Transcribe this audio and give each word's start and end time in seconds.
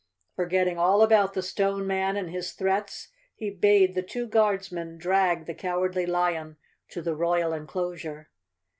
Forgetting 0.35 0.79
all 0.79 1.03
about 1.03 1.35
the 1.35 1.43
Stone 1.43 1.85
Man 1.85 2.17
and 2.17 2.31
his 2.31 2.53
threats, 2.53 3.09
he 3.35 3.51
bade 3.51 3.93
the 3.93 4.01
two 4.01 4.25
Guardsmen 4.25 4.97
drag 4.97 5.45
the 5.45 5.53
Cow¬ 5.53 5.81
ardly 5.87 6.07
Lion 6.07 6.57
to 6.89 7.03
the 7.03 7.13
royal 7.13 7.53
enclosure. 7.53 8.31